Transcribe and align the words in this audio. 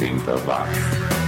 80 0.00 0.46
watts. 0.46 1.27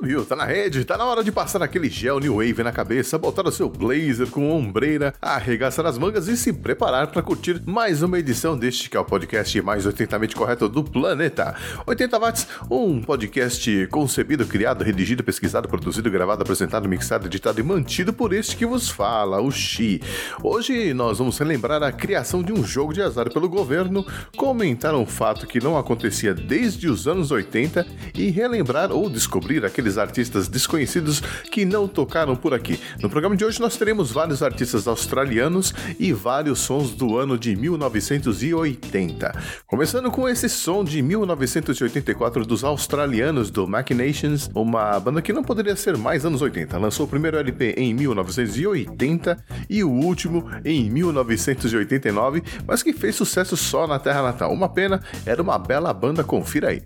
Subiu, 0.00 0.24
tá 0.24 0.34
na 0.34 0.46
rede, 0.46 0.82
tá 0.82 0.96
na 0.96 1.04
hora 1.04 1.22
de 1.22 1.30
passar 1.30 1.62
aquele 1.62 1.90
gel 1.90 2.18
New 2.18 2.36
Wave 2.36 2.62
na 2.62 2.72
cabeça, 2.72 3.18
botar 3.18 3.46
o 3.46 3.52
seu 3.52 3.68
blazer 3.68 4.28
com 4.28 4.50
ombreira, 4.50 5.12
arregaçar 5.20 5.84
as 5.84 5.98
mangas 5.98 6.26
e 6.26 6.38
se 6.38 6.54
preparar 6.54 7.08
para 7.08 7.20
curtir 7.20 7.60
mais 7.66 8.02
uma 8.02 8.18
edição 8.18 8.56
deste 8.56 8.88
que 8.88 8.96
é 8.96 9.00
o 9.00 9.04
podcast 9.04 9.60
mais 9.60 9.86
80mente 9.86 10.34
correto 10.34 10.70
do 10.70 10.82
planeta. 10.82 11.54
80 11.86 12.18
watts, 12.18 12.48
um 12.70 13.02
podcast 13.02 13.88
concebido, 13.88 14.46
criado, 14.46 14.82
redigido, 14.82 15.22
pesquisado, 15.22 15.68
produzido, 15.68 16.10
gravado, 16.10 16.44
apresentado, 16.44 16.88
mixado, 16.88 17.26
editado 17.26 17.60
e 17.60 17.62
mantido 17.62 18.10
por 18.10 18.32
este 18.32 18.56
que 18.56 18.64
vos 18.64 18.88
fala, 18.88 19.42
o 19.42 19.50
Xi. 19.50 20.00
Hoje 20.42 20.94
nós 20.94 21.18
vamos 21.18 21.36
relembrar 21.36 21.82
a 21.82 21.92
criação 21.92 22.42
de 22.42 22.54
um 22.54 22.64
jogo 22.64 22.94
de 22.94 23.02
azar 23.02 23.30
pelo 23.30 23.50
governo, 23.50 24.06
comentar 24.34 24.94
um 24.94 25.04
fato 25.04 25.46
que 25.46 25.62
não 25.62 25.76
acontecia 25.76 26.32
desde 26.32 26.88
os 26.88 27.06
anos 27.06 27.30
80 27.30 27.86
e 28.14 28.30
relembrar 28.30 28.90
ou 28.90 29.10
descobrir 29.10 29.62
aqueles 29.62 29.89
artistas 29.98 30.48
desconhecidos 30.48 31.20
que 31.50 31.64
não 31.64 31.86
tocaram 31.86 32.36
por 32.36 32.54
aqui. 32.54 32.80
No 33.00 33.10
programa 33.10 33.36
de 33.36 33.44
hoje 33.44 33.60
nós 33.60 33.76
teremos 33.76 34.10
vários 34.10 34.42
artistas 34.42 34.86
australianos 34.86 35.72
e 35.98 36.12
vários 36.12 36.60
sons 36.60 36.90
do 36.92 37.18
ano 37.18 37.38
de 37.38 37.56
1980. 37.56 39.32
Começando 39.66 40.10
com 40.10 40.28
esse 40.28 40.48
som 40.48 40.84
de 40.84 41.02
1984 41.02 42.44
dos 42.44 42.64
australianos 42.64 43.50
do 43.50 43.66
Machinations, 43.66 44.50
uma 44.54 44.98
banda 45.00 45.22
que 45.22 45.32
não 45.32 45.42
poderia 45.42 45.76
ser 45.76 45.96
mais 45.96 46.24
anos 46.24 46.42
80. 46.42 46.78
Lançou 46.78 47.06
o 47.06 47.08
primeiro 47.08 47.36
LP 47.36 47.74
em 47.76 47.94
1980 47.94 49.36
e 49.68 49.84
o 49.84 49.90
último 49.90 50.48
em 50.64 50.90
1989, 50.90 52.42
mas 52.66 52.82
que 52.82 52.92
fez 52.92 53.14
sucesso 53.14 53.56
só 53.56 53.86
na 53.86 53.98
terra 53.98 54.22
natal. 54.22 54.52
Uma 54.52 54.68
pena, 54.68 55.02
era 55.24 55.42
uma 55.42 55.58
bela 55.58 55.92
banda, 55.92 56.24
confira 56.24 56.68
aí. 56.68 56.82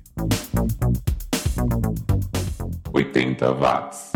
80 2.95 3.59
watts. 3.59 4.13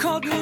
called 0.00 0.24
me 0.24 0.39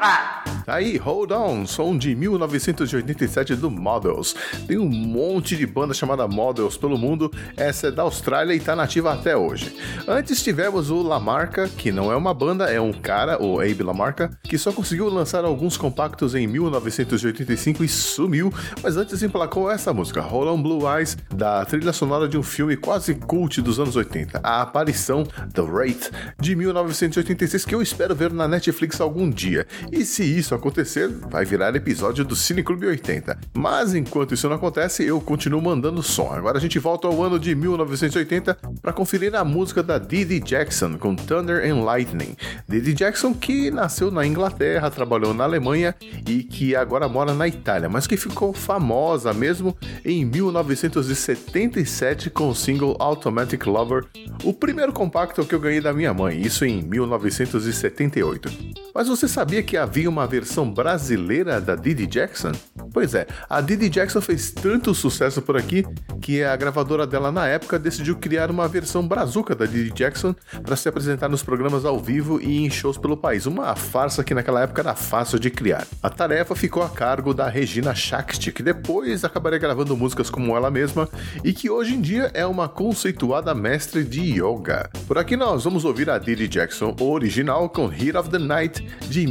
ah 0.00 0.39
Aí, 0.70 0.96
Hold 0.98 1.32
On, 1.32 1.66
som 1.66 1.98
de 1.98 2.14
1987 2.14 3.56
do 3.56 3.68
Models. 3.68 4.36
Tem 4.68 4.78
um 4.78 4.88
monte 4.88 5.56
de 5.56 5.66
banda 5.66 5.92
chamada 5.92 6.28
Models 6.28 6.76
pelo 6.76 6.96
mundo, 6.96 7.28
essa 7.56 7.88
é 7.88 7.90
da 7.90 8.02
Austrália 8.02 8.54
e 8.54 8.60
tá 8.60 8.76
nativa 8.76 9.12
até 9.12 9.36
hoje. 9.36 9.76
Antes 10.06 10.44
tivemos 10.44 10.88
o 10.88 11.02
Lamarca, 11.02 11.68
que 11.68 11.90
não 11.90 12.12
é 12.12 12.14
uma 12.14 12.32
banda, 12.32 12.70
é 12.70 12.80
um 12.80 12.92
cara, 12.92 13.42
o 13.42 13.58
Abe 13.58 13.82
Lamarca, 13.82 14.30
que 14.44 14.56
só 14.56 14.70
conseguiu 14.70 15.08
lançar 15.08 15.44
alguns 15.44 15.76
compactos 15.76 16.36
em 16.36 16.46
1985 16.46 17.82
e 17.82 17.88
sumiu, 17.88 18.54
mas 18.80 18.96
antes 18.96 19.24
emplacou 19.24 19.68
essa 19.68 19.92
música, 19.92 20.20
Hold 20.20 20.50
On 20.50 20.62
Blue 20.62 20.82
Eyes, 20.88 21.18
da 21.34 21.64
trilha 21.64 21.92
sonora 21.92 22.28
de 22.28 22.38
um 22.38 22.44
filme 22.44 22.76
quase 22.76 23.16
cult 23.16 23.60
dos 23.60 23.80
anos 23.80 23.96
80, 23.96 24.40
a 24.40 24.62
aparição 24.62 25.24
The 25.52 25.62
Wraith, 25.62 26.12
de 26.38 26.54
1986, 26.54 27.64
que 27.64 27.74
eu 27.74 27.82
espero 27.82 28.14
ver 28.14 28.32
na 28.32 28.46
Netflix 28.46 29.00
algum 29.00 29.28
dia. 29.28 29.66
E 29.90 30.04
se 30.04 30.22
isso 30.22 30.54
acontecer, 30.60 31.08
vai 31.08 31.44
virar 31.44 31.74
episódio 31.74 32.24
do 32.24 32.36
Cine 32.36 32.62
Clube 32.62 32.86
80. 32.86 33.36
Mas 33.54 33.94
enquanto 33.94 34.34
isso 34.34 34.48
não 34.48 34.56
acontece, 34.56 35.04
eu 35.04 35.20
continuo 35.20 35.60
mandando 35.60 36.02
som. 36.02 36.32
Agora 36.32 36.58
a 36.58 36.60
gente 36.60 36.78
volta 36.78 37.08
ao 37.08 37.22
ano 37.22 37.38
de 37.38 37.54
1980 37.54 38.56
para 38.80 38.92
conferir 38.92 39.34
a 39.34 39.44
música 39.44 39.82
da 39.82 39.98
Didi 39.98 40.38
Jackson 40.38 40.98
com 40.98 41.16
Thunder 41.16 41.68
and 41.68 41.82
Lightning. 41.82 42.36
Didi 42.68 42.92
Jackson 42.92 43.32
que 43.32 43.70
nasceu 43.70 44.10
na 44.10 44.26
Inglaterra, 44.26 44.90
trabalhou 44.90 45.32
na 45.32 45.44
Alemanha 45.44 45.94
e 46.28 46.42
que 46.42 46.76
agora 46.76 47.08
mora 47.08 47.32
na 47.32 47.48
Itália, 47.48 47.88
mas 47.88 48.06
que 48.06 48.18
ficou 48.18 48.52
famosa 48.52 49.32
mesmo 49.32 49.74
em 50.04 50.22
1977 50.24 52.28
com 52.28 52.50
o 52.50 52.54
single 52.54 52.96
Automatic 52.98 53.64
Lover, 53.66 54.04
o 54.44 54.52
primeiro 54.52 54.92
compacto 54.92 55.44
que 55.44 55.54
eu 55.54 55.60
ganhei 55.60 55.80
da 55.80 55.94
minha 55.94 56.12
mãe, 56.12 56.40
isso 56.40 56.64
em 56.64 56.82
1978. 56.82 58.50
Mas 58.94 59.08
você 59.08 59.26
sabia 59.26 59.62
que 59.62 59.76
havia 59.76 60.10
uma 60.10 60.26
versão 60.26 60.49
brasileira 60.58 61.60
da 61.60 61.76
Didi 61.76 62.06
Jackson? 62.06 62.50
Pois 62.92 63.14
é, 63.14 63.26
a 63.48 63.60
Didi 63.60 63.88
Jackson 63.88 64.20
fez 64.20 64.50
tanto 64.50 64.92
sucesso 64.94 65.40
por 65.40 65.56
aqui 65.56 65.86
que 66.20 66.42
a 66.42 66.56
gravadora 66.56 67.06
dela 67.06 67.30
na 67.30 67.46
época 67.46 67.78
decidiu 67.78 68.16
criar 68.16 68.50
uma 68.50 68.66
versão 68.66 69.06
brazuca 69.06 69.54
da 69.54 69.64
Didi 69.64 69.92
Jackson 69.92 70.34
para 70.64 70.74
se 70.74 70.88
apresentar 70.88 71.28
nos 71.28 71.42
programas 71.42 71.84
ao 71.84 72.00
vivo 72.00 72.40
e 72.40 72.64
em 72.64 72.70
shows 72.70 72.98
pelo 72.98 73.16
país. 73.16 73.46
Uma 73.46 73.76
farsa 73.76 74.24
que 74.24 74.34
naquela 74.34 74.62
época 74.62 74.82
era 74.82 74.96
fácil 74.96 75.38
de 75.38 75.50
criar. 75.50 75.86
A 76.02 76.10
tarefa 76.10 76.56
ficou 76.56 76.82
a 76.82 76.88
cargo 76.88 77.32
da 77.32 77.48
Regina 77.48 77.94
Shakti, 77.94 78.50
que 78.50 78.62
depois 78.62 79.24
acabaria 79.24 79.58
gravando 79.58 79.96
músicas 79.96 80.28
como 80.28 80.56
ela 80.56 80.70
mesma 80.70 81.08
e 81.44 81.52
que 81.52 81.70
hoje 81.70 81.94
em 81.94 82.00
dia 82.00 82.30
é 82.34 82.44
uma 82.44 82.68
conceituada 82.68 83.54
mestre 83.54 84.02
de 84.02 84.20
yoga. 84.20 84.90
Por 85.06 85.16
aqui 85.16 85.36
nós 85.36 85.62
vamos 85.62 85.84
ouvir 85.84 86.10
a 86.10 86.18
Didi 86.18 86.48
Jackson 86.48 86.96
original 87.00 87.68
com 87.68 87.92
Heat 87.92 88.16
of 88.16 88.30
the 88.30 88.38
Night 88.38 88.84
de 89.08 89.26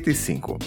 1985. 0.00 0.58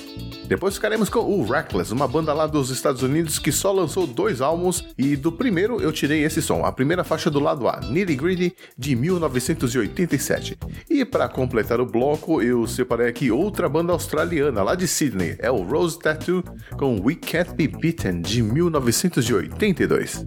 Depois 0.48 0.76
ficaremos 0.76 1.10
com 1.10 1.20
o 1.20 1.44
Reckless, 1.44 1.94
uma 1.94 2.08
banda 2.08 2.34
lá 2.34 2.48
dos 2.48 2.70
Estados 2.70 3.04
Unidos 3.04 3.38
que 3.38 3.52
só 3.52 3.72
lançou 3.72 4.08
dois 4.08 4.42
álbuns 4.42 4.84
e 4.98 5.16
do 5.16 5.32
primeiro 5.32 5.80
eu 5.80 5.92
tirei 5.92 6.24
esse 6.24 6.42
som, 6.42 6.66
a 6.66 6.72
primeira 6.72 7.04
faixa 7.04 7.30
do 7.30 7.40
lado 7.40 7.68
A, 7.68 7.80
Nitty 7.80 8.16
Gritty, 8.16 8.56
de 8.78 8.96
1987. 8.96 10.58
E 10.90 11.06
para 11.06 11.30
completar 11.30 11.80
o 11.80 11.86
bloco, 11.86 12.42
eu 12.42 12.66
separei 12.66 13.08
aqui 13.08 13.32
outra 13.32 13.70
banda 13.70 13.94
australiana 13.94 14.64
lá 14.64 14.74
de 14.76 14.88
Sydney, 14.88 15.36
é 15.40 15.52
o 15.52 15.62
Rose 15.62 16.00
Tattoo 16.00 16.44
com 16.78 17.00
We 17.00 17.16
Can't 17.16 17.54
Be 17.54 17.68
Beaten, 17.68 18.22
de 18.22 18.42
1982. 18.42 20.26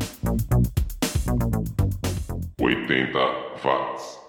80 2.60 3.18
watts. 3.64 4.21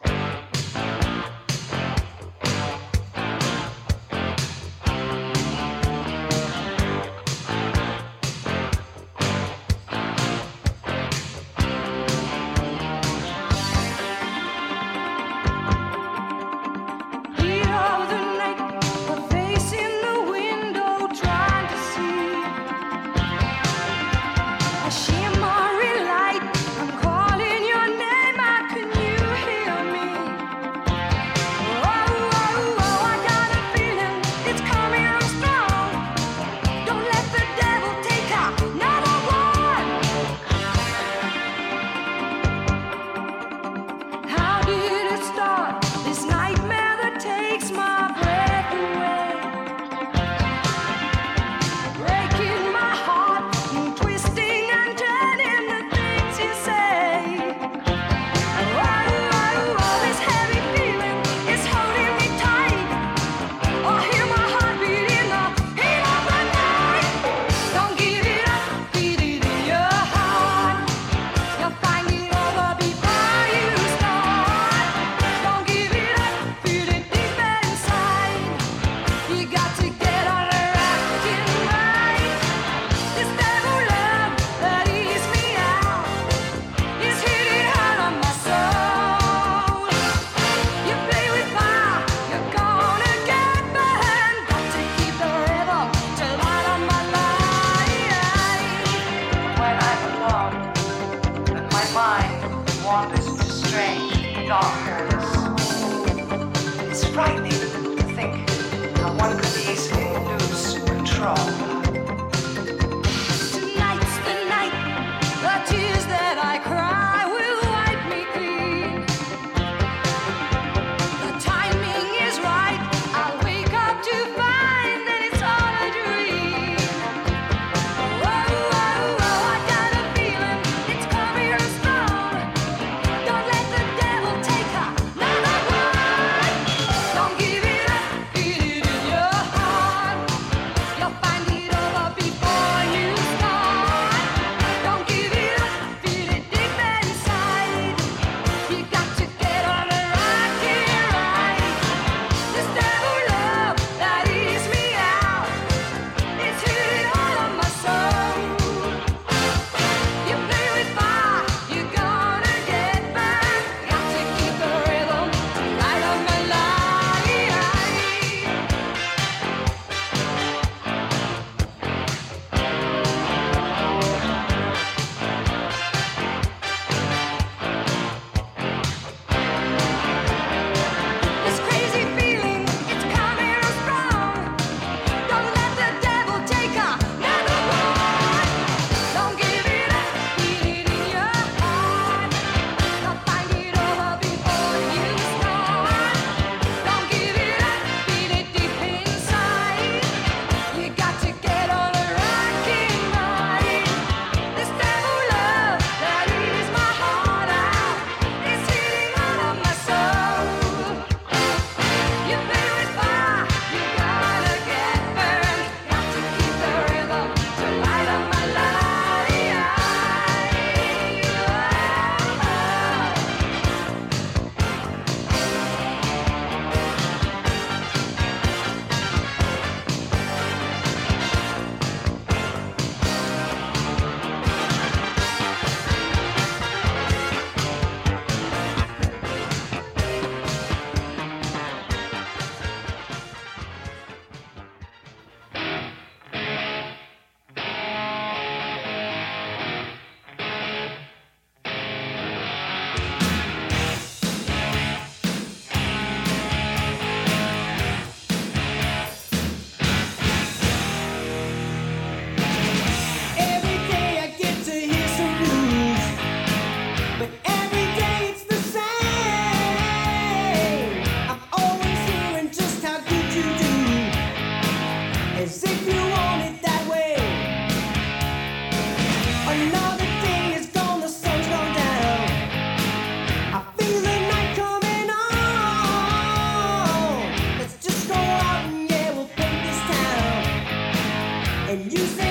and 291.73 291.91
you 291.91 291.97
say 292.05 292.22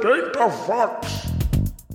date 0.00 0.36
of 0.36 0.66
fox. 0.66 1.19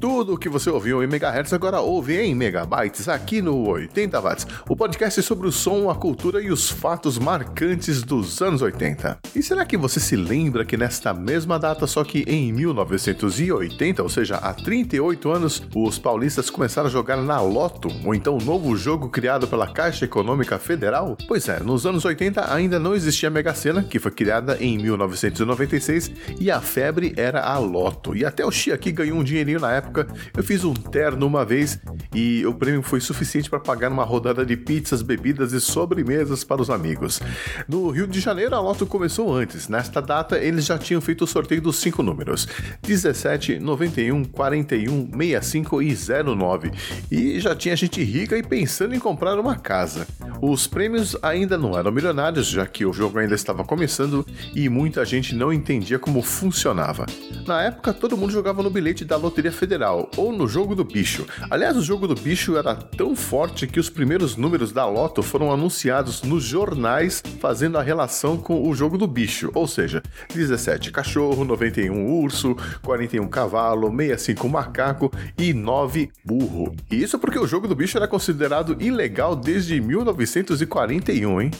Tudo 0.07 0.35
o 0.35 0.37
que 0.37 0.47
você 0.47 0.69
ouviu 0.69 1.03
em 1.03 1.07
megahertz 1.07 1.51
agora 1.51 1.81
ouve 1.81 2.15
em 2.15 2.35
megabytes 2.35 3.09
aqui 3.09 3.41
no 3.41 3.67
80 3.67 4.21
watts, 4.21 4.45
o 4.69 4.75
podcast 4.75 5.19
sobre 5.23 5.47
o 5.47 5.51
som, 5.51 5.89
a 5.89 5.95
cultura 5.95 6.39
e 6.39 6.51
os 6.51 6.69
fatos 6.69 7.17
marcantes 7.17 8.03
dos 8.03 8.39
anos 8.39 8.61
80. 8.61 9.17
E 9.35 9.41
será 9.41 9.65
que 9.65 9.75
você 9.75 9.99
se 9.99 10.15
lembra 10.15 10.63
que 10.63 10.77
nesta 10.77 11.11
mesma 11.11 11.57
data, 11.57 11.87
só 11.87 12.03
que 12.03 12.23
em 12.27 12.53
1980, 12.53 14.03
ou 14.03 14.07
seja, 14.07 14.35
há 14.35 14.53
38 14.53 15.31
anos, 15.31 15.63
os 15.75 15.97
paulistas 15.97 16.51
começaram 16.51 16.87
a 16.87 16.91
jogar 16.91 17.17
na 17.17 17.41
Loto, 17.41 17.87
ou 18.05 18.13
então 18.13 18.37
o 18.37 18.43
novo 18.43 18.77
jogo 18.77 19.09
criado 19.09 19.47
pela 19.47 19.65
Caixa 19.65 20.05
Econômica 20.05 20.59
Federal? 20.59 21.17
Pois 21.27 21.49
é, 21.49 21.59
nos 21.61 21.83
anos 21.83 22.05
80 22.05 22.53
ainda 22.53 22.77
não 22.77 22.93
existia 22.93 23.29
a 23.29 23.31
Mega 23.31 23.55
Sena, 23.55 23.81
que 23.81 23.97
foi 23.97 24.11
criada 24.11 24.55
em 24.61 24.77
1996, 24.77 26.11
e 26.39 26.51
a 26.51 26.61
febre 26.61 27.11
era 27.17 27.41
a 27.41 27.57
Loto. 27.57 28.15
E 28.15 28.23
até 28.23 28.45
o 28.45 28.51
Xi 28.51 28.71
aqui 28.71 28.91
ganhou 28.91 29.17
um 29.17 29.23
dinheirinho 29.23 29.59
na 29.59 29.71
época. 29.71 29.94
Eu 30.35 30.43
fiz 30.43 30.63
um 30.63 30.73
terno 30.73 31.25
uma 31.25 31.45
vez 31.45 31.79
e 32.13 32.45
o 32.45 32.53
prêmio 32.53 32.81
foi 32.81 32.99
suficiente 32.99 33.49
para 33.49 33.59
pagar 33.59 33.91
uma 33.91 34.03
rodada 34.03 34.45
de 34.45 34.57
pizzas, 34.57 35.01
bebidas 35.01 35.53
e 35.53 35.61
sobremesas 35.61 36.43
para 36.43 36.61
os 36.61 36.69
amigos. 36.69 37.21
No 37.67 37.89
Rio 37.89 38.07
de 38.07 38.19
Janeiro, 38.19 38.55
a 38.55 38.59
Loto 38.59 38.85
começou 38.85 39.33
antes. 39.33 39.67
Nesta 39.67 40.01
data, 40.01 40.37
eles 40.37 40.65
já 40.65 40.77
tinham 40.77 41.01
feito 41.01 41.23
o 41.23 41.27
sorteio 41.27 41.61
dos 41.61 41.77
cinco 41.77 42.03
números: 42.03 42.47
17, 42.81 43.59
91, 43.59 44.25
41, 44.25 45.09
65 45.11 45.81
e 45.81 45.95
09. 46.35 46.71
E 47.11 47.39
já 47.39 47.55
tinha 47.55 47.75
gente 47.75 48.03
rica 48.03 48.37
e 48.37 48.43
pensando 48.43 48.95
em 48.95 48.99
comprar 48.99 49.39
uma 49.39 49.55
casa. 49.55 50.07
Os 50.41 50.67
prêmios 50.67 51.15
ainda 51.21 51.57
não 51.57 51.77
eram 51.77 51.91
milionários, 51.91 52.47
já 52.47 52.65
que 52.65 52.85
o 52.85 52.93
jogo 52.93 53.19
ainda 53.19 53.35
estava 53.35 53.63
começando 53.63 54.25
e 54.53 54.67
muita 54.69 55.05
gente 55.05 55.33
não 55.33 55.51
entendia 55.51 55.97
como 55.97 56.21
funcionava. 56.21 57.05
Na 57.45 57.63
época, 57.63 57.93
todo 57.93 58.17
mundo 58.17 58.31
jogava 58.31 58.61
no 58.61 58.69
bilhete 58.69 59.05
da 59.05 59.17
Loteria 59.17 59.51
Federal 59.51 59.84
ou 59.91 60.31
no 60.31 60.47
jogo 60.47 60.75
do 60.75 60.83
bicho. 60.83 61.25
Aliás, 61.49 61.75
o 61.77 61.81
jogo 61.81 62.07
do 62.07 62.15
bicho 62.15 62.57
era 62.57 62.75
tão 62.75 63.15
forte 63.15 63.67
que 63.67 63.79
os 63.79 63.89
primeiros 63.89 64.35
números 64.35 64.71
da 64.71 64.85
Loto 64.85 65.21
foram 65.23 65.51
anunciados 65.51 66.21
nos 66.23 66.43
jornais 66.43 67.21
fazendo 67.39 67.77
a 67.77 67.81
relação 67.81 68.37
com 68.37 68.67
o 68.67 68.75
jogo 68.75 68.97
do 68.97 69.07
bicho, 69.07 69.51
ou 69.53 69.67
seja, 69.67 70.01
17 70.33 70.91
cachorro, 70.91 71.43
91 71.43 72.05
urso, 72.21 72.55
41 72.83 73.27
cavalo, 73.27 73.89
65 73.89 74.49
macaco 74.49 75.11
e 75.37 75.53
9 75.53 76.11
burro. 76.23 76.75
E 76.91 77.01
isso 77.01 77.19
porque 77.19 77.39
o 77.39 77.47
jogo 77.47 77.67
do 77.67 77.75
bicho 77.75 77.97
era 77.97 78.07
considerado 78.07 78.77
ilegal 78.81 79.35
desde 79.35 79.79
1941, 79.81 81.41
hein? 81.41 81.51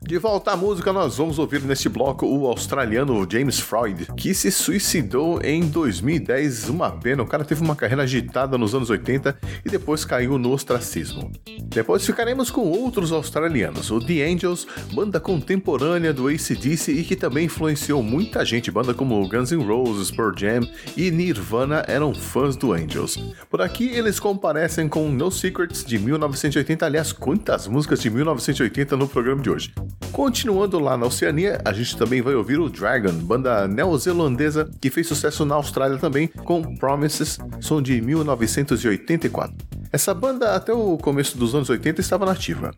De 0.00 0.18
volta 0.18 0.52
à 0.52 0.56
música, 0.56 0.92
nós 0.92 1.16
vamos 1.16 1.38
ouvir 1.38 1.62
neste 1.62 1.88
bloco 1.88 2.26
o 2.26 2.46
australiano 2.46 3.26
James 3.30 3.58
Freud, 3.58 4.06
que 4.14 4.34
se 4.34 4.50
suicidou 4.50 5.40
em 5.42 5.66
2010. 5.66 6.68
Uma 6.68 6.90
pena, 6.90 7.22
o 7.22 7.26
cara 7.26 7.42
teve 7.42 7.63
uma 7.64 7.76
carreira 7.76 8.02
agitada 8.02 8.56
nos 8.58 8.74
anos 8.74 8.90
80 8.90 9.36
e 9.64 9.68
depois 9.68 10.04
caiu 10.04 10.38
no 10.38 10.52
ostracismo. 10.52 11.32
Depois 11.64 12.04
ficaremos 12.04 12.50
com 12.50 12.62
outros 12.70 13.10
australianos, 13.10 13.90
o 13.90 13.98
The 13.98 14.24
Angels, 14.24 14.66
banda 14.92 15.18
contemporânea 15.18 16.12
do 16.12 16.28
ACDC 16.28 16.92
e 16.92 17.04
que 17.04 17.16
também 17.16 17.46
influenciou 17.46 18.02
muita 18.02 18.44
gente, 18.44 18.70
banda 18.70 18.94
como 18.94 19.26
Guns 19.28 19.50
N' 19.50 19.64
Roses, 19.64 20.10
Pearl 20.10 20.32
Jam 20.36 20.68
e 20.96 21.10
Nirvana 21.10 21.84
eram 21.88 22.14
fãs 22.14 22.56
do 22.56 22.72
Angels. 22.72 23.18
Por 23.50 23.60
aqui 23.60 23.88
eles 23.88 24.20
comparecem 24.20 24.88
com 24.88 25.08
No 25.08 25.30
Secrets 25.30 25.84
de 25.84 25.98
1980, 25.98 26.86
aliás, 26.86 27.12
quantas 27.12 27.66
músicas 27.66 28.00
de 28.00 28.10
1980 28.10 28.96
no 28.96 29.08
programa 29.08 29.42
de 29.42 29.50
hoje. 29.50 29.74
Continuando 30.12 30.78
lá 30.78 30.96
na 30.96 31.06
Oceania, 31.06 31.60
a 31.64 31.72
gente 31.72 31.96
também 31.96 32.22
vai 32.22 32.34
ouvir 32.34 32.60
o 32.60 32.68
Dragon, 32.68 33.12
banda 33.12 33.66
neozelandesa 33.66 34.70
que 34.80 34.90
fez 34.90 35.08
sucesso 35.08 35.44
na 35.44 35.56
Austrália 35.56 35.98
também 35.98 36.28
com 36.28 36.62
Promises, 36.76 37.38
som 37.60 37.80
de 37.82 38.00
1984. 38.00 39.54
Essa 39.92 40.12
banda 40.14 40.54
até 40.54 40.72
o 40.72 40.96
começo 40.98 41.38
dos 41.38 41.54
anos 41.54 41.68
80 41.70 42.00
estava 42.00 42.26
nativa. 42.26 42.72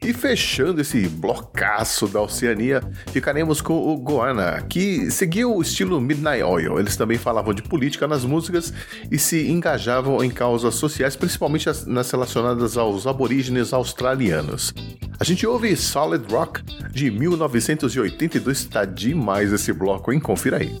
E 0.00 0.12
fechando 0.12 0.80
esse 0.80 1.08
blocaço 1.08 2.06
da 2.06 2.20
Oceania, 2.22 2.80
ficaremos 3.12 3.60
com 3.60 3.74
o 3.74 3.96
Goana, 3.96 4.62
que 4.68 5.10
seguia 5.10 5.48
o 5.48 5.60
estilo 5.60 6.00
Midnight 6.00 6.42
Oil. 6.44 6.78
Eles 6.78 6.96
também 6.96 7.18
falavam 7.18 7.52
de 7.52 7.62
política 7.62 8.06
nas 8.06 8.24
músicas 8.24 8.72
e 9.10 9.18
se 9.18 9.48
engajavam 9.50 10.22
em 10.22 10.30
causas 10.30 10.76
sociais, 10.76 11.16
principalmente 11.16 11.68
as- 11.68 11.84
nas 11.84 12.08
relacionadas 12.12 12.76
aos 12.76 13.08
aborígenes 13.08 13.72
australianos. 13.72 14.72
A 15.18 15.24
gente 15.24 15.44
ouve 15.44 15.74
Solid 15.74 16.32
Rock 16.32 16.62
de 16.92 17.10
1982, 17.10 18.66
tá 18.66 18.84
demais 18.84 19.52
esse 19.52 19.72
bloco, 19.72 20.12
hein? 20.12 20.20
Confira 20.20 20.58
aí. 20.58 20.80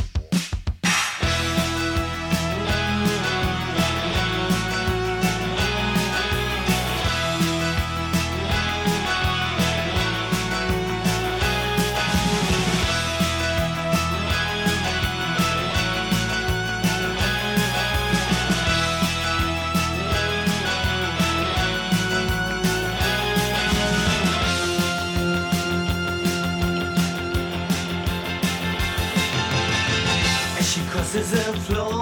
This 31.13 31.33
is 31.33 31.49
are 31.49 31.53
floor. 31.53 32.00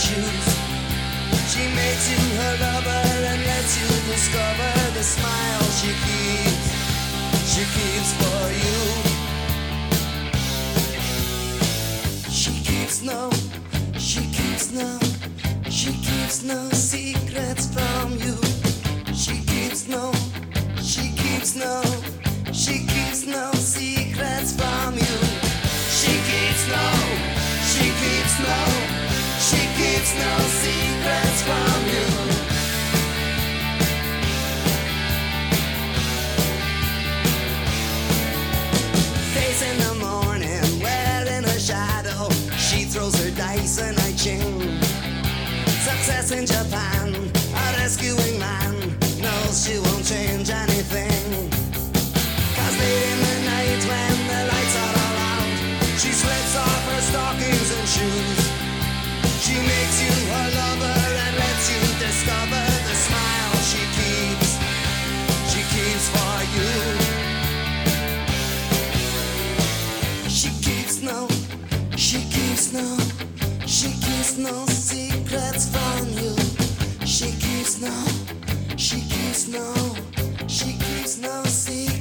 shoes. 0.00 0.46
She 1.52 1.64
makes 1.76 2.04
you 2.12 2.22
her 2.40 2.54
lover 2.64 3.04
and 3.30 3.40
lets 3.44 3.72
you 3.80 3.88
discover 4.08 4.72
the 4.96 5.02
smile 5.02 5.64
she 5.80 5.92
keeps. 6.06 6.68
She 7.52 7.62
keeps 7.76 8.10
for 8.20 8.42
you. 8.64 8.80
She 12.40 12.52
keeps 12.68 13.02
no, 13.02 13.30
she 13.98 14.22
keeps 14.36 14.72
no, 14.72 14.98
she 15.68 15.92
keeps 16.06 16.42
no 16.44 16.60
secrets 16.70 17.66
from 17.74 18.12
you. 18.24 18.36
She 19.14 19.44
keeps 19.52 19.86
no, 19.86 20.12
she 20.80 21.12
keeps 21.12 21.56
no. 21.56 21.89
in 46.32 46.46
Japan. 46.46 47.08
A 47.54 47.64
rescuing 47.78 48.38
man 48.38 48.74
knows 49.20 49.64
she 49.64 49.78
won't 49.78 50.04
change 50.06 50.48
anything. 50.50 51.50
Cause 52.54 52.76
late 52.78 53.04
in 53.10 53.18
the 53.26 53.36
night 53.50 53.82
when 53.90 54.14
the 54.30 54.40
lights 54.52 54.76
are 54.84 54.94
all 55.04 55.16
out, 55.32 55.50
she 55.98 56.12
slips 56.12 56.54
off 56.56 56.82
her 56.92 57.00
stockings 57.10 57.70
and 57.76 57.88
shoes. 57.94 58.40
She 59.42 59.56
makes 59.58 59.96
you 60.04 60.14
her 60.32 60.48
lover 60.60 60.98
and 61.24 61.34
lets 61.42 61.66
you 61.72 61.80
discover 61.98 62.62
the 62.88 62.96
smile 63.06 63.54
she 63.70 63.82
keeps. 63.98 64.50
She 65.50 65.62
keeps 65.74 66.06
for 66.14 66.36
you. 66.54 66.70
She 70.28 70.50
keeps 70.62 71.02
no, 71.02 71.28
she 71.96 72.18
keeps 72.30 72.72
no. 72.72 73.19
She 73.80 73.92
keeps 73.92 74.36
no 74.36 74.66
secrets 74.66 75.70
from 75.70 76.06
you. 76.10 76.36
She 77.06 77.32
keeps 77.40 77.80
no, 77.80 77.96
she 78.76 79.00
keeps 79.00 79.48
no, 79.48 79.72
she 80.48 80.72
keeps 80.76 81.16
no 81.16 81.42
secrets. 81.44 81.99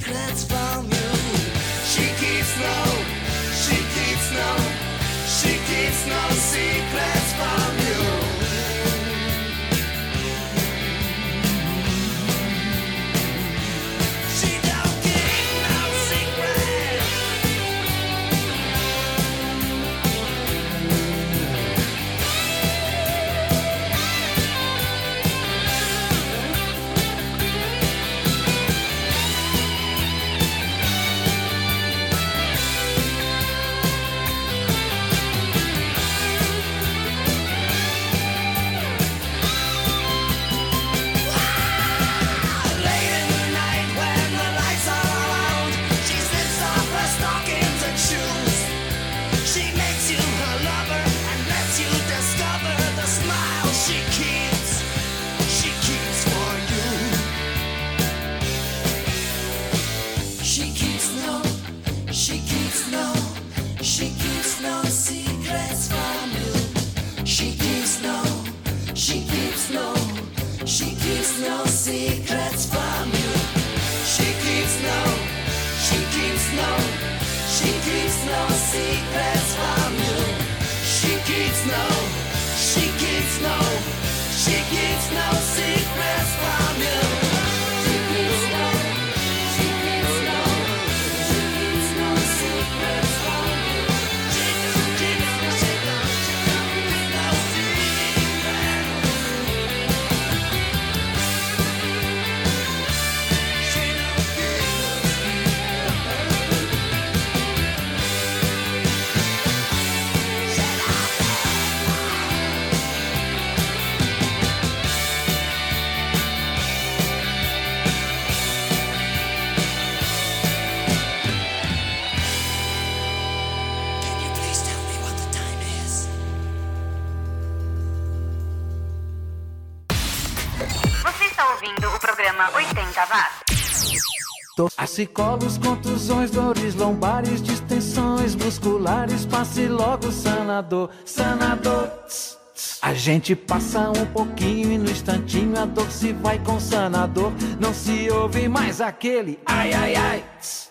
Acicolos, 134.89 135.59
contusões, 135.59 136.31
dores 136.31 136.73
lombares, 136.73 137.43
distensões 137.43 138.33
musculares, 138.33 139.23
passe 139.23 139.67
logo 139.67 140.11
sanador, 140.11 140.89
sanador. 141.05 141.87
Tss, 142.07 142.37
tss. 142.55 142.79
A 142.81 142.93
gente 142.95 143.35
passa 143.35 143.91
um 143.91 144.05
pouquinho 144.07 144.71
e 144.71 144.79
no 144.79 144.89
instantinho 144.89 145.59
a 145.59 145.65
dor 145.65 145.91
se 145.91 146.11
vai 146.11 146.39
com 146.39 146.59
sanador. 146.59 147.31
Não 147.59 147.71
se 147.71 148.09
ouve 148.09 148.49
mais 148.49 148.81
aquele 148.81 149.39
ai 149.45 149.71
ai 149.73 149.95
ai. 149.95 150.23
Tss. 150.41 150.69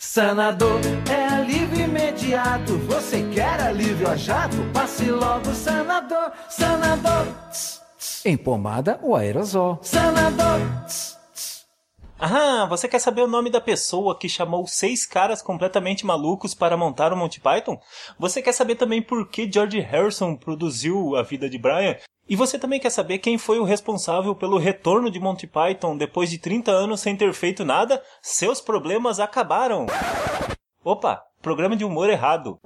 Sanador 0.00 0.80
é 1.08 1.28
alívio 1.28 1.84
imediato. 1.84 2.76
Você 2.88 3.22
quer 3.32 3.60
alívio 3.60 4.10
a 4.10 4.16
jato? 4.16 4.56
Passe 4.74 5.04
logo 5.04 5.54
sanador, 5.54 6.32
sanador. 6.48 7.28
Em 8.24 8.36
pomada 8.36 8.98
ou 9.00 9.14
aerosol. 9.14 9.78
Sanador. 9.80 10.58
Ah, 12.22 12.66
você 12.66 12.86
quer 12.86 12.98
saber 12.98 13.22
o 13.22 13.26
nome 13.26 13.48
da 13.48 13.62
pessoa 13.62 14.14
que 14.14 14.28
chamou 14.28 14.66
seis 14.66 15.06
caras 15.06 15.40
completamente 15.40 16.04
malucos 16.04 16.52
para 16.52 16.76
montar 16.76 17.14
o 17.14 17.16
Monty 17.16 17.40
Python? 17.40 17.80
Você 18.18 18.42
quer 18.42 18.52
saber 18.52 18.74
também 18.74 19.00
por 19.00 19.26
que 19.26 19.50
George 19.50 19.80
Harrison 19.80 20.36
produziu 20.36 21.16
A 21.16 21.22
Vida 21.22 21.48
de 21.48 21.56
Brian? 21.56 21.96
E 22.28 22.36
você 22.36 22.58
também 22.58 22.78
quer 22.78 22.90
saber 22.90 23.20
quem 23.20 23.38
foi 23.38 23.58
o 23.58 23.64
responsável 23.64 24.34
pelo 24.34 24.58
retorno 24.58 25.10
de 25.10 25.18
Monty 25.18 25.46
Python 25.46 25.96
depois 25.96 26.28
de 26.28 26.36
30 26.36 26.70
anos 26.70 27.00
sem 27.00 27.16
ter 27.16 27.32
feito 27.32 27.64
nada? 27.64 28.02
Seus 28.20 28.60
problemas 28.60 29.18
acabaram! 29.18 29.86
Opa, 30.84 31.22
programa 31.40 31.74
de 31.74 31.86
humor 31.86 32.10
errado. 32.10 32.60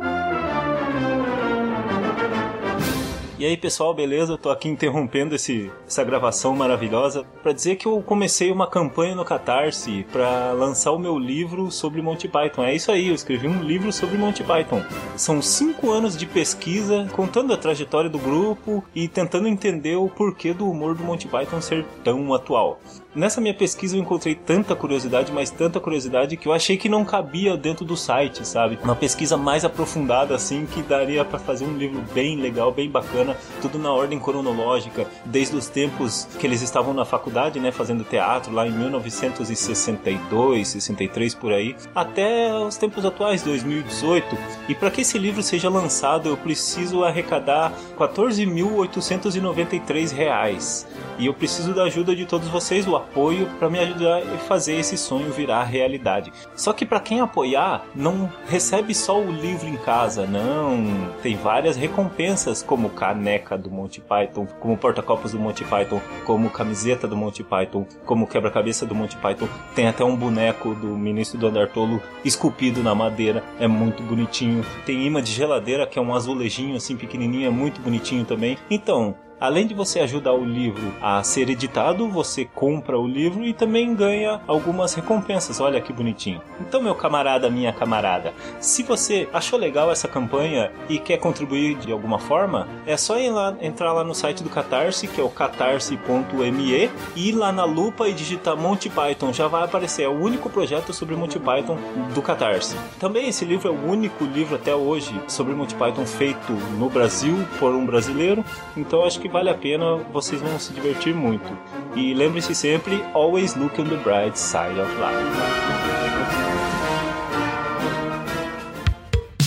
E 3.45 3.47
aí 3.47 3.59
pessoal, 3.59 3.93
beleza? 3.93 4.33
Eu 4.33 4.39
tô 4.39 4.49
aqui 4.49 4.71
interrompendo 4.71 5.35
esse, 5.35 5.71
essa 5.87 6.03
gravação 6.03 6.57
maravilhosa 6.57 7.27
para 7.43 7.53
dizer 7.53 7.77
que 7.77 7.85
eu 7.85 8.01
comecei 8.01 8.51
uma 8.51 8.67
campanha 8.67 9.15
no 9.15 9.23
Catarse 9.23 10.07
para 10.11 10.53
lançar 10.53 10.93
o 10.93 10.99
meu 10.99 11.19
livro 11.19 11.71
sobre 11.71 12.01
Monty 12.01 12.27
Python. 12.27 12.65
É 12.65 12.75
isso 12.75 12.91
aí, 12.91 13.09
eu 13.09 13.15
escrevi 13.15 13.47
um 13.47 13.63
livro 13.63 13.93
sobre 13.93 14.17
Monty 14.17 14.43
Python. 14.43 14.83
São 15.15 15.43
cinco 15.43 15.91
anos 15.91 16.17
de 16.17 16.25
pesquisa 16.25 17.07
contando 17.13 17.53
a 17.53 17.59
trajetória 17.59 18.09
do 18.09 18.19
grupo 18.19 18.83
e 18.95 19.09
tentando 19.09 19.47
entender 19.47 19.97
o 19.97 20.09
porquê 20.09 20.55
do 20.55 20.67
humor 20.67 20.95
do 20.95 21.05
Monty 21.05 21.29
Python 21.29 21.61
ser 21.61 21.85
tão 22.03 22.33
atual. 22.33 22.81
Nessa 23.15 23.41
minha 23.41 23.55
pesquisa 23.55 23.97
eu 23.97 24.01
encontrei 24.01 24.35
tanta 24.35 24.75
curiosidade, 24.75 25.31
mas 25.31 25.49
tanta 25.49 25.79
curiosidade 25.79 26.37
que 26.37 26.49
eu 26.49 26.53
achei 26.53 26.77
que 26.77 26.89
não 26.89 27.05
cabia 27.05 27.57
dentro 27.57 27.85
do 27.85 27.97
site, 27.97 28.45
sabe? 28.45 28.77
Uma 28.83 28.97
pesquisa 28.97 29.37
mais 29.37 29.65
aprofundada 29.65 30.35
assim 30.35 30.67
que 30.67 30.83
daria 30.83 31.25
para 31.25 31.39
fazer 31.39 31.65
um 31.65 31.77
livro 31.77 32.03
bem 32.13 32.37
legal, 32.37 32.73
bem 32.73 32.91
bacana, 32.91 33.37
tudo 33.63 33.79
na 33.79 33.93
ordem 33.93 34.19
cronológica, 34.19 35.07
desde 35.25 35.55
os 35.55 35.69
tempos 35.69 36.27
que 36.41 36.47
eles 36.47 36.61
estavam 36.61 36.93
na 36.93 37.05
faculdade, 37.05 37.61
né, 37.61 37.71
fazendo 37.71 38.03
teatro 38.03 38.53
lá 38.53 38.67
em 38.67 38.73
1962, 38.73 40.67
63 40.67 41.35
por 41.37 41.53
aí, 41.53 41.77
até 41.95 42.53
os 42.53 42.77
tempos 42.77 43.07
atuais, 43.07 43.43
2018. 43.43 44.37
E 44.69 44.75
para 44.75 44.91
que 44.91 45.03
esse 45.03 45.19
livro 45.19 45.41
seja 45.41 45.71
lançado, 45.71 46.29
eu 46.29 46.37
preciso 46.37 47.05
arrecadar 47.05 47.73
14.893 47.97 50.11
reais. 50.11 50.85
E 51.17 51.27
eu 51.27 51.35
preciso 51.35 51.73
da 51.73 51.85
ajuda 51.85 52.17
de 52.17 52.27
todos 52.27 52.49
vocês, 52.49 52.89
o 52.89 53.04
apoio 53.05 53.47
para 53.59 53.71
me 53.71 53.79
ajudar 53.79 54.23
a 54.23 54.39
fazer 54.39 54.75
esse 54.75 54.97
sonho 54.97 55.31
virar 55.31 55.65
realidade. 55.65 56.33
Só 56.57 56.73
que 56.73 56.87
para 56.87 57.01
quem 57.01 57.21
apoiar, 57.21 57.85
não 57.95 58.31
recebe 58.47 58.95
só 58.95 59.21
o 59.21 59.31
livro 59.31 59.69
em 59.69 59.77
casa, 59.77 60.27
não. 60.27 61.13
Tem 61.23 61.37
várias 61.37 61.77
recompensas, 61.77 62.63
como 62.63 62.91
caneca 62.91 63.57
do 63.57 63.71
Monty 63.71 64.01
Python, 64.01 64.47
como 64.59 64.77
porta-copos 64.77 65.33
do 65.33 65.39
Monty 65.39 65.65
Python, 65.65 66.01
como 66.25 66.51
camiseta 66.51 67.07
do 67.07 67.17
Monty 67.17 67.45
Python, 67.45 67.87
como 68.05 68.27
quebra-cabeça 68.27 68.87
do 68.87 68.95
Monty 68.95 69.17
Python. 69.17 69.49
Tem 69.75 69.87
até 69.87 70.05
um 70.05 70.17
boneco 70.17 70.75
do 70.75 70.89
ministro 70.89 71.39
do 71.39 71.47
Andartolo 71.47 72.01
esculpido 72.25 72.83
na 72.83 72.95
madeira, 72.95 73.45
é 73.61 73.69
muito 73.69 74.03
bonitinho. 74.03 74.65
Tem 74.87 75.07
imã 75.07 75.23
de 75.23 75.31
geladeira, 75.31 75.87
que 75.87 75.99
é 75.99 76.03
um 76.03 76.15
azulejinho 76.15 76.77
assim 76.77 76.97
pequenininho, 76.97 77.47
é 77.47 77.51
muito 77.51 77.81
bonitinho 77.81 78.25
também. 78.25 78.57
Então, 78.71 79.15
Além 79.45 79.67
de 79.67 79.75
você 79.75 80.01
ajudar 80.01 80.33
o 80.33 80.43
livro 80.43 80.95
a 81.03 81.23
ser 81.23 81.51
editado, 81.51 82.09
você 82.09 82.47
compra 82.47 82.99
o 82.99 83.07
livro 83.07 83.45
e 83.45 83.53
também 83.53 83.95
ganha 83.95 84.41
algumas 84.47 84.95
recompensas. 84.95 85.61
Olha 85.61 85.83
que 85.83 85.93
bonitinho. 85.93 86.41
Então, 86.63 86.83
meu 86.83 86.95
camarada, 86.95 87.51
minha 87.51 87.71
camarada, 87.71 88.33
se 88.59 88.83
você 88.83 89.29
achou 89.35 89.59
legal 89.59 89.93
essa 89.93 90.09
campanha 90.09 90.73
e 90.89 90.99
quer 90.99 91.19
contribuir 91.19 91.77
de 91.77 91.93
alguma 91.93 92.19
forma, 92.19 92.67
é 92.87 92.97
só 92.97 93.17
lá, 93.31 93.55
entrar 93.61 93.93
lá 93.93 94.03
no 94.03 94.15
site 94.15 94.43
do 94.43 94.49
Catarse, 94.49 95.07
que 95.07 95.21
é 95.21 95.25
o 95.25 95.29
catarse.me, 95.29 96.91
e 97.15 97.29
ir 97.29 97.33
lá 97.33 97.53
na 97.53 97.67
lupa 97.67 98.09
e 98.09 98.15
digitar 98.15 98.57
Monty 98.57 98.89
Python. 98.89 99.31
Já 99.31 99.47
vai 99.47 99.65
aparecer. 99.65 100.05
É 100.05 100.09
o 100.09 100.19
único 100.19 100.49
projeto 100.49 100.95
sobre 100.95 101.17
Monty 101.17 101.39
Python 101.39 101.77
do 102.15 102.23
Catarse. 102.23 102.79
Também 102.99 103.29
esse 103.29 103.45
livro 103.45 103.69
é 103.69 103.71
o 103.71 103.91
único 103.91 104.25
livro 104.25 104.55
até 104.55 104.75
hoje 104.75 105.15
sobre 105.29 105.53
Monty 105.53 105.75
Python 105.75 106.07
feito 106.07 106.55
no 106.79 106.89
Brasil 106.89 107.37
por 107.59 107.75
um 107.75 107.85
brasileiro. 107.85 108.43
Então, 108.75 109.05
acho 109.05 109.21
que 109.21 109.34
vale 109.35 109.51
a 109.51 109.55
pena, 109.55 109.97
vocês 110.13 110.41
vão 110.41 110.57
se 110.61 110.73
divertir 110.73 111.13
muito. 111.13 111.59
E 111.97 112.15
lembre-se 112.15 112.55
sempre, 112.55 113.03
always 113.13 113.57
look 113.57 113.81
on 113.81 113.85
the 113.85 113.97
bright 113.97 114.39
side 114.39 114.79
of 114.79 114.89
life. 114.93 116.35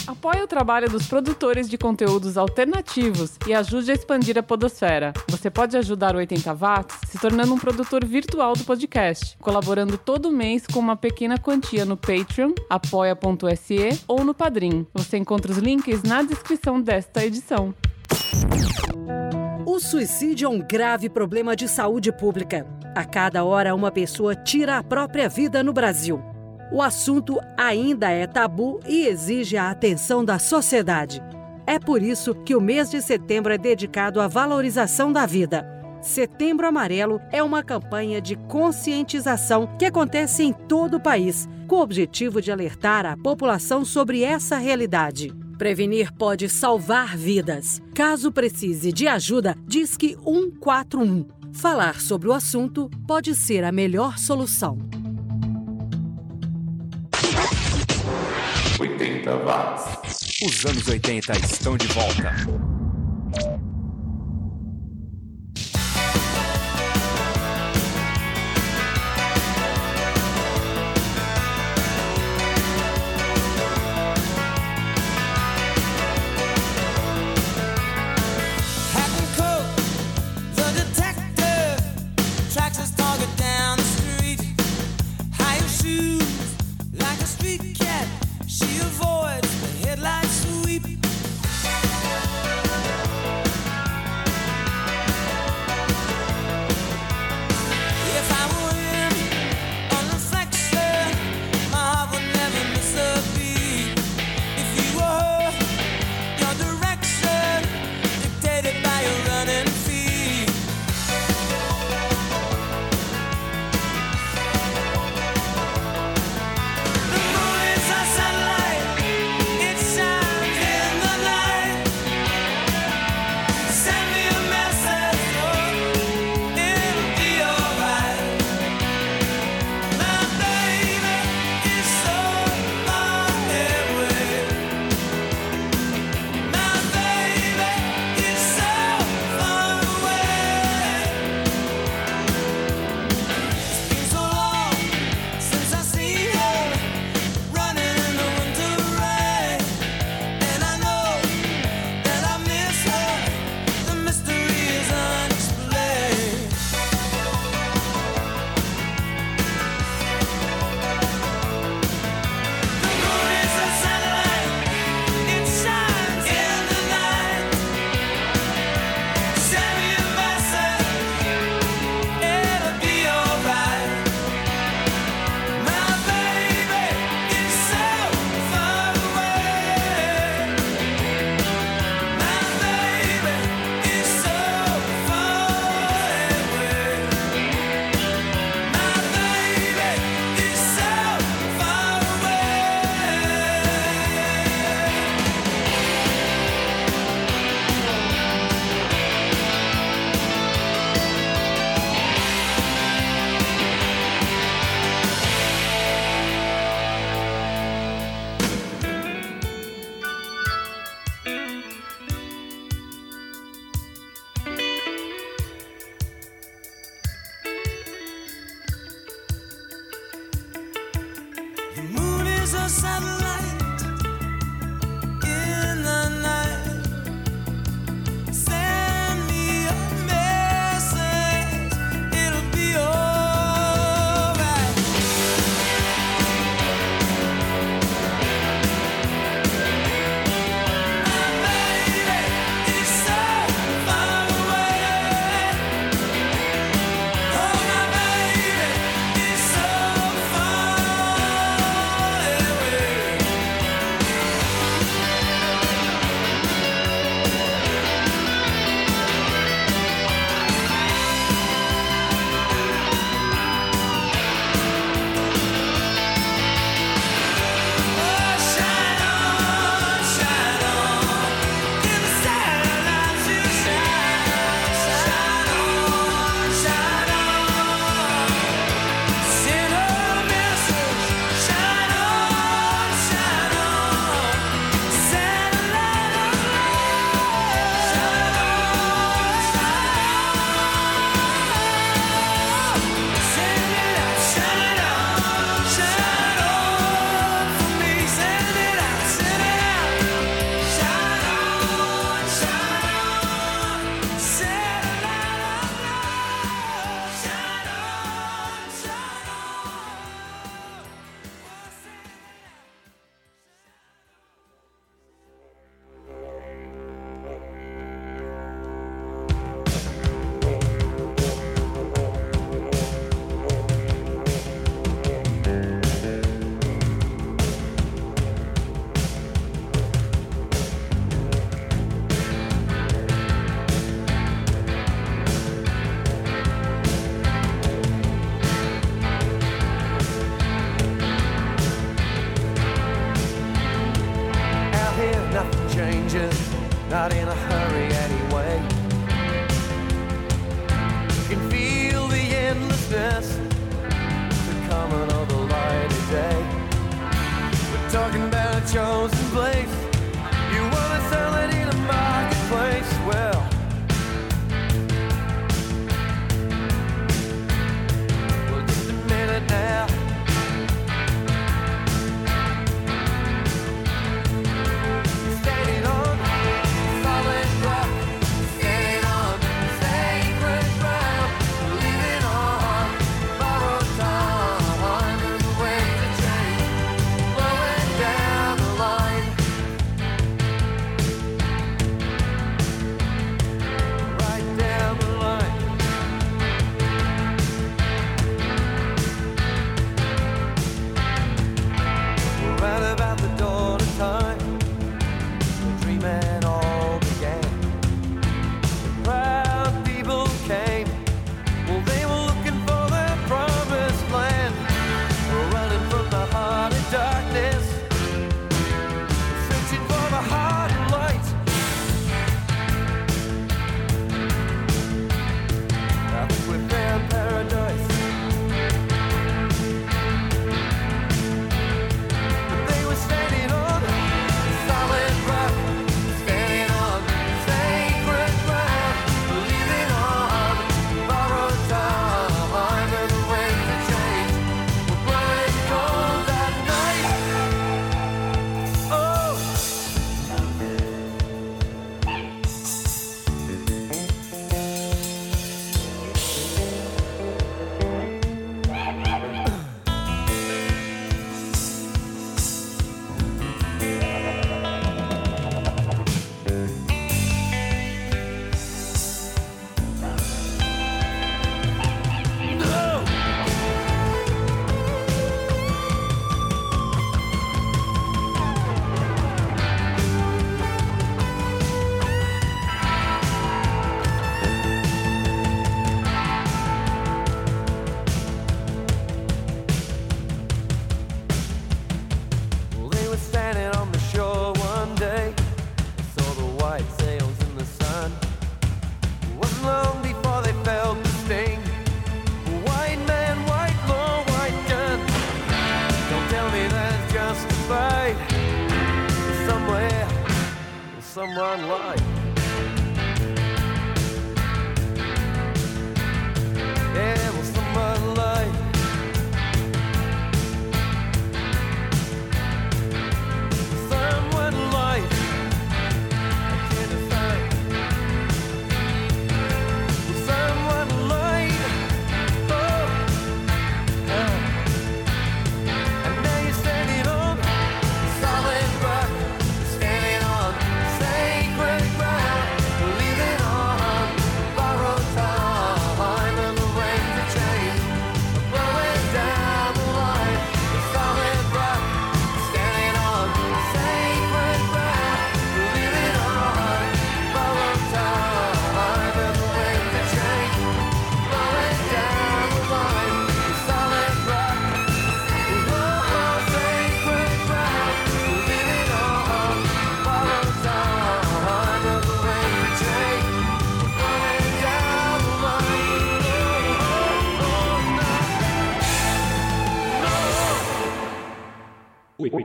Apoie 0.06 0.44
o 0.44 0.48
trabalho 0.48 0.90
dos 0.90 1.08
produtores 1.08 1.70
de 1.70 1.78
conteúdos 1.78 2.38
alternativos 2.38 3.38
e 3.48 3.54
ajude 3.54 3.92
a 3.92 3.94
expandir 3.94 4.38
a 4.38 4.44
podosfera. 4.44 5.14
Você 5.30 5.50
pode 5.50 5.78
ajudar 5.78 6.16
o 6.16 6.18
80 6.18 6.54
Watts 6.54 6.98
se 7.08 7.18
tornando 7.18 7.54
um 7.54 7.58
produtor 7.58 8.04
virtual 8.04 8.56
do 8.56 8.66
podcast, 8.66 9.38
colaborando 9.38 9.98
todo 9.98 10.34
mês 10.34 10.68
com 10.68 10.82
uma 10.82 10.98
pequena 10.98 11.38
quantia 11.38 11.86
no 11.86 11.96
Patreon, 11.96 12.52
apoia.se 12.70 14.04
ou 14.06 14.26
no 14.26 14.34
Padrim. 14.34 14.86
Você 14.94 15.16
encontra 15.16 15.50
os 15.50 15.60
links 15.60 16.04
na 16.04 16.24
descrição 16.24 16.82
desta 16.82 17.24
edição. 17.24 17.74
O 19.66 19.80
suicídio 19.80 20.48
é 20.48 20.50
um 20.50 20.60
grave 20.60 21.10
problema 21.10 21.56
de 21.56 21.68
saúde 21.68 22.12
pública. 22.12 22.66
A 22.96 23.06
cada 23.06 23.44
hora, 23.44 23.76
uma 23.76 23.92
pessoa 23.92 24.36
tira 24.36 24.78
a 24.78 24.84
própria 24.84 25.30
vida 25.30 25.64
no 25.64 25.72
Brasil. 25.72 26.20
O 26.72 26.82
assunto 26.82 27.40
ainda 27.56 28.10
é 28.10 28.26
tabu 28.26 28.80
e 28.88 29.06
exige 29.06 29.56
a 29.56 29.70
atenção 29.70 30.26
da 30.26 30.40
sociedade. 30.40 31.22
É 31.66 31.78
por 31.78 32.02
isso 32.02 32.34
que 32.34 32.56
o 32.56 32.62
mês 32.62 32.90
de 32.90 33.02
setembro 33.02 33.54
é 33.54 33.58
dedicado 33.58 34.20
à 34.20 34.28
valorização 34.28 35.12
da 35.12 35.26
vida. 35.26 35.68
Setembro 36.02 36.66
Amarelo 36.66 37.20
é 37.32 37.44
uma 37.44 37.62
campanha 37.62 38.22
de 38.22 38.36
conscientização 38.36 39.68
que 39.78 39.86
acontece 39.86 40.44
em 40.44 40.54
todo 40.54 40.96
o 40.98 41.00
país, 41.00 41.48
com 41.68 41.76
o 41.76 41.82
objetivo 41.82 42.42
de 42.42 42.52
alertar 42.52 43.06
a 43.06 43.18
população 43.18 43.84
sobre 43.84 44.24
essa 44.24 44.58
realidade. 44.58 45.34
Prevenir 45.58 46.14
pode 46.14 46.48
salvar 46.48 47.18
vidas. 47.18 47.82
Caso 47.96 48.32
precise 48.32 48.94
de 48.94 49.08
ajuda, 49.08 49.56
diz 49.66 49.98
que 49.98 50.16
141. 50.16 51.26
Falar 51.52 52.00
sobre 52.00 52.28
o 52.28 52.34
assunto 52.34 52.90
pode 53.08 53.34
ser 53.36 53.64
a 53.64 53.72
melhor 53.72 54.20
solução. 54.20 54.78
80 58.80 59.36
watts. 59.38 60.42
Os 60.46 60.66
anos 60.66 60.88
80 60.88 61.34
estão 61.40 61.76
de 61.76 61.88
volta. 61.88 62.77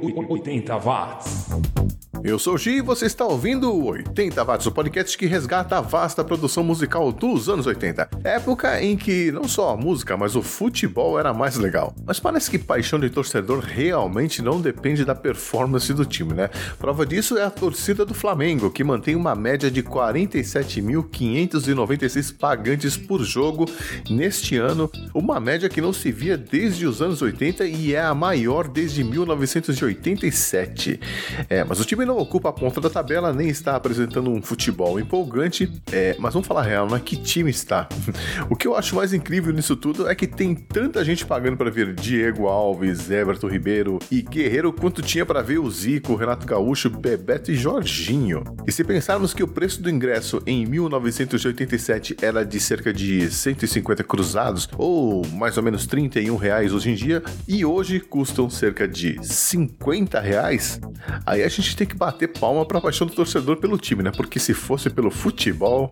80 0.02 0.84
watts. 0.84 1.41
Eu 2.24 2.38
sou 2.38 2.54
o 2.54 2.58
Gi 2.58 2.76
e 2.76 2.80
você 2.80 3.06
está 3.06 3.24
ouvindo 3.24 3.72
o 3.72 3.86
80 3.86 4.44
Watts, 4.44 4.66
o 4.66 4.70
podcast 4.70 5.18
que 5.18 5.26
resgata 5.26 5.78
a 5.78 5.80
vasta 5.80 6.22
produção 6.22 6.62
musical 6.62 7.10
dos 7.10 7.48
anos 7.48 7.66
80. 7.66 8.08
Época 8.22 8.80
em 8.80 8.96
que 8.96 9.32
não 9.32 9.48
só 9.48 9.70
a 9.70 9.76
música, 9.76 10.16
mas 10.16 10.36
o 10.36 10.42
futebol 10.42 11.18
era 11.18 11.34
mais 11.34 11.56
legal. 11.56 11.92
Mas 12.06 12.20
parece 12.20 12.48
que 12.48 12.60
paixão 12.60 13.00
de 13.00 13.10
torcedor 13.10 13.58
realmente 13.58 14.40
não 14.40 14.60
depende 14.60 15.04
da 15.04 15.16
performance 15.16 15.92
do 15.92 16.04
time, 16.04 16.32
né? 16.32 16.48
Prova 16.78 17.04
disso 17.04 17.36
é 17.36 17.42
a 17.42 17.50
torcida 17.50 18.04
do 18.04 18.14
Flamengo, 18.14 18.70
que 18.70 18.84
mantém 18.84 19.16
uma 19.16 19.34
média 19.34 19.68
de 19.68 19.82
47.596 19.82 22.36
pagantes 22.36 22.96
por 22.96 23.24
jogo 23.24 23.68
neste 24.08 24.56
ano, 24.56 24.88
uma 25.12 25.40
média 25.40 25.68
que 25.68 25.80
não 25.80 25.92
se 25.92 26.12
via 26.12 26.38
desde 26.38 26.86
os 26.86 27.02
anos 27.02 27.20
80 27.20 27.64
e 27.64 27.94
é 27.94 28.00
a 28.00 28.14
maior 28.14 28.68
desde 28.68 29.02
1987. 29.02 31.00
É, 31.50 31.64
mas 31.64 31.80
o 31.80 31.84
time 31.84 32.04
não 32.04 32.11
ocupa 32.16 32.48
a 32.48 32.52
ponta 32.52 32.80
da 32.80 32.90
tabela 32.90 33.32
nem 33.32 33.48
está 33.48 33.76
apresentando 33.76 34.30
um 34.30 34.42
futebol 34.42 34.98
empolgante. 34.98 35.70
É, 35.90 36.16
mas 36.18 36.32
vamos 36.32 36.46
falar 36.46 36.62
real, 36.62 36.88
né? 36.88 37.00
Que 37.04 37.16
time 37.16 37.50
está? 37.50 37.88
o 38.48 38.56
que 38.56 38.66
eu 38.66 38.74
acho 38.74 38.96
mais 38.96 39.12
incrível 39.12 39.52
nisso 39.52 39.76
tudo 39.76 40.08
é 40.08 40.14
que 40.14 40.26
tem 40.26 40.54
tanta 40.54 41.04
gente 41.04 41.24
pagando 41.24 41.56
para 41.56 41.70
ver 41.70 41.94
Diego 41.94 42.46
Alves, 42.46 43.10
Everton 43.10 43.48
Ribeiro 43.48 43.98
e 44.10 44.22
Guerreiro 44.22 44.72
quanto 44.72 45.02
tinha 45.02 45.26
para 45.26 45.42
ver 45.42 45.58
o 45.58 45.70
Zico, 45.70 46.14
Renato 46.14 46.46
Gaúcho, 46.46 46.90
Bebeto 46.90 47.50
e 47.50 47.54
Jorginho. 47.54 48.42
E 48.66 48.72
se 48.72 48.84
pensarmos 48.84 49.34
que 49.34 49.42
o 49.42 49.48
preço 49.48 49.82
do 49.82 49.90
ingresso 49.90 50.42
em 50.46 50.66
1987 50.66 52.16
era 52.22 52.44
de 52.44 52.60
cerca 52.60 52.92
de 52.92 53.30
150 53.30 54.04
cruzados, 54.04 54.68
ou 54.76 55.26
mais 55.28 55.56
ou 55.56 55.62
menos 55.62 55.86
31 55.86 56.36
reais 56.36 56.72
hoje 56.72 56.90
em 56.90 56.94
dia, 56.94 57.22
e 57.46 57.64
hoje 57.64 58.00
custam 58.00 58.48
cerca 58.48 58.86
de 58.86 59.18
50 59.22 60.20
reais, 60.20 60.80
aí 61.26 61.42
a 61.42 61.48
gente 61.48 61.76
tem 61.76 61.86
que 61.86 61.96
bater 62.02 62.26
palma 62.26 62.66
pra 62.66 62.80
paixão 62.80 63.06
do 63.06 63.12
torcedor 63.12 63.58
pelo 63.58 63.78
time, 63.78 64.02
né? 64.02 64.10
Porque 64.10 64.40
se 64.40 64.52
fosse 64.52 64.90
pelo 64.90 65.08
futebol, 65.08 65.88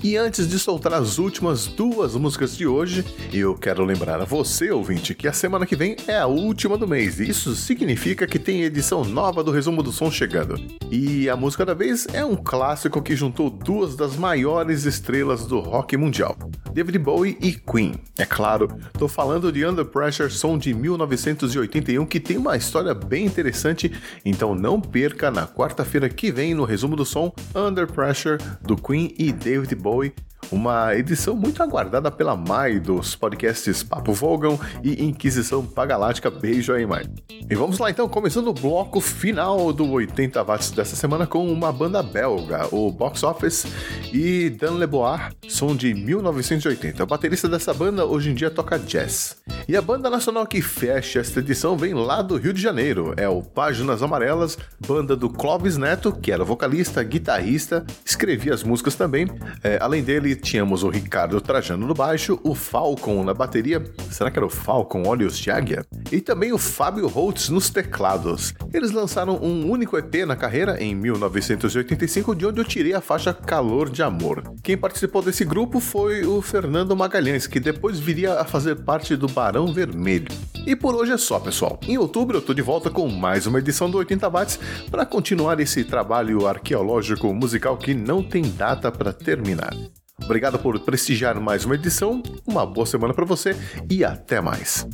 E 0.00 0.16
antes 0.16 0.48
de 0.48 0.60
soltar 0.60 0.94
as 0.94 1.18
últimas 1.18 1.66
duas 1.66 2.14
músicas 2.14 2.56
de 2.56 2.64
hoje, 2.68 3.04
eu 3.32 3.56
quero 3.56 3.84
lembrar 3.84 4.20
a 4.20 4.24
você, 4.24 4.70
ouvinte, 4.70 5.12
que 5.12 5.26
a 5.26 5.32
semana 5.32 5.66
que 5.66 5.74
vem 5.74 5.96
é 6.06 6.16
a 6.16 6.26
última 6.26 6.78
do 6.78 6.86
mês. 6.86 7.18
E 7.18 7.28
isso 7.28 7.52
significa 7.56 8.24
que 8.24 8.38
tem 8.38 8.62
edição 8.62 9.04
nova 9.04 9.42
do 9.42 9.50
Resumo 9.50 9.82
do 9.82 9.90
Som 9.90 10.08
chegando. 10.08 10.54
E 10.88 11.28
a 11.28 11.34
música 11.34 11.66
da 11.66 11.74
vez 11.74 12.06
é 12.12 12.24
um 12.24 12.36
clássico 12.36 13.02
que 13.02 13.16
juntou 13.16 13.50
duas 13.50 13.96
das 13.96 14.14
maiores 14.14 14.84
estrelas 14.84 15.46
do 15.46 15.58
rock 15.58 15.96
mundial, 15.96 16.36
David 16.72 16.98
Bowie 17.00 17.36
e 17.40 17.52
Queen. 17.52 17.94
É 18.16 18.24
claro, 18.24 18.68
tô 18.96 19.08
falando 19.08 19.50
de 19.50 19.66
Under 19.66 19.84
Pressure, 19.84 20.30
som 20.30 20.56
de 20.56 20.72
1981, 20.74 22.06
que 22.06 22.20
tem 22.20 22.36
uma 22.36 22.56
história 22.56 22.94
bem 22.94 23.26
interessante, 23.26 23.90
então 24.24 24.54
não 24.54 24.80
perca 24.80 25.28
na 25.38 25.46
quarta-feira 25.46 26.08
que 26.08 26.32
vem 26.32 26.52
no 26.52 26.64
Resumo 26.64 26.96
do 26.96 27.04
Som 27.04 27.32
Under 27.54 27.86
Pressure 27.86 28.38
do 28.60 28.76
Queen 28.76 29.14
e 29.16 29.30
David 29.30 29.76
Bowie 29.76 30.12
uma 30.50 30.94
edição 30.94 31.36
muito 31.36 31.62
aguardada 31.62 32.10
pela 32.10 32.36
Mai 32.36 32.80
dos 32.80 33.14
podcasts 33.14 33.82
Papo 33.82 34.12
Vogon 34.12 34.58
e 34.82 35.04
Inquisição 35.04 35.64
Pagalática. 35.64 36.30
Beijo 36.30 36.72
aí, 36.72 36.86
Mai. 36.86 37.04
E 37.50 37.54
vamos 37.54 37.78
lá 37.78 37.90
então, 37.90 38.08
começando 38.08 38.48
o 38.48 38.52
bloco 38.52 39.00
final 39.00 39.72
do 39.72 39.90
80 39.90 40.42
watts 40.42 40.70
dessa 40.70 40.96
semana 40.96 41.26
com 41.26 41.50
uma 41.50 41.72
banda 41.72 42.02
belga, 42.02 42.68
o 42.74 42.90
Box 42.90 43.22
Office 43.22 43.66
e 44.12 44.50
Dan 44.50 44.72
Leboir, 44.72 45.32
som 45.48 45.74
de 45.74 45.94
1980. 45.94 47.02
O 47.02 47.06
baterista 47.06 47.48
dessa 47.48 47.72
banda 47.72 48.04
hoje 48.04 48.30
em 48.30 48.34
dia 48.34 48.50
toca 48.50 48.78
jazz. 48.78 49.36
E 49.66 49.76
a 49.76 49.82
banda 49.82 50.08
nacional 50.08 50.46
que 50.46 50.62
fecha 50.62 51.20
esta 51.20 51.40
edição 51.40 51.76
vem 51.76 51.94
lá 51.94 52.22
do 52.22 52.36
Rio 52.36 52.52
de 52.52 52.60
Janeiro, 52.60 53.14
é 53.16 53.28
o 53.28 53.42
Páginas 53.42 54.02
Amarelas, 54.02 54.58
banda 54.86 55.16
do 55.16 55.28
Clóvis 55.28 55.76
Neto, 55.76 56.12
que 56.12 56.32
era 56.32 56.44
vocalista, 56.44 57.02
guitarrista, 57.02 57.84
escrevia 58.04 58.54
as 58.54 58.62
músicas 58.62 58.94
também. 58.94 59.26
É, 59.62 59.78
além 59.80 60.02
dele, 60.02 60.27
tínhamos 60.36 60.82
o 60.82 60.88
Ricardo 60.88 61.40
Trajano 61.40 61.86
no 61.86 61.94
baixo, 61.94 62.38
o 62.42 62.54
Falcon 62.54 63.22
na 63.24 63.34
bateria, 63.34 63.82
será 64.10 64.30
que 64.30 64.38
era 64.38 64.46
o 64.46 64.50
Falcon 64.50 65.06
Olhos 65.06 65.38
de 65.38 65.50
Águia? 65.50 65.84
E 66.10 66.20
também 66.20 66.52
o 66.52 66.58
Fábio 66.58 67.06
Holtz 67.06 67.48
nos 67.48 67.70
teclados. 67.70 68.54
Eles 68.72 68.90
lançaram 68.90 69.36
um 69.36 69.70
único 69.70 69.96
EP 69.96 70.26
na 70.26 70.36
carreira 70.36 70.82
em 70.82 70.94
1985, 70.94 72.34
de 72.34 72.46
onde 72.46 72.60
eu 72.60 72.64
tirei 72.64 72.94
a 72.94 73.00
faixa 73.00 73.32
Calor 73.32 73.90
de 73.90 74.02
Amor. 74.02 74.42
Quem 74.62 74.76
participou 74.76 75.22
desse 75.22 75.44
grupo 75.44 75.80
foi 75.80 76.24
o 76.24 76.40
Fernando 76.40 76.96
Magalhães, 76.96 77.46
que 77.46 77.60
depois 77.60 77.98
viria 77.98 78.34
a 78.34 78.44
fazer 78.44 78.76
parte 78.76 79.16
do 79.16 79.28
Barão 79.28 79.72
Vermelho. 79.72 80.28
E 80.66 80.76
por 80.76 80.94
hoje 80.94 81.12
é 81.12 81.16
só, 81.16 81.38
pessoal. 81.38 81.78
Em 81.86 81.96
outubro 81.96 82.36
eu 82.36 82.42
tô 82.42 82.52
de 82.52 82.62
volta 82.62 82.90
com 82.90 83.08
mais 83.08 83.46
uma 83.46 83.58
edição 83.58 83.90
do 83.90 83.98
80 83.98 84.28
Watts 84.28 84.60
para 84.90 85.06
continuar 85.06 85.58
esse 85.60 85.84
trabalho 85.84 86.46
arqueológico 86.46 87.32
musical 87.32 87.76
que 87.76 87.94
não 87.94 88.22
tem 88.22 88.42
data 88.42 88.92
para 88.92 89.12
terminar. 89.12 89.74
Obrigado 90.22 90.58
por 90.58 90.78
prestigiar 90.80 91.40
mais 91.40 91.64
uma 91.64 91.74
edição, 91.74 92.22
uma 92.46 92.66
boa 92.66 92.86
semana 92.86 93.14
para 93.14 93.24
você 93.24 93.56
e 93.90 94.04
até 94.04 94.40
mais. 94.40 94.86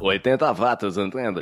Oitenta 0.00 0.52
watts, 0.52 0.96
entende? 0.96 1.40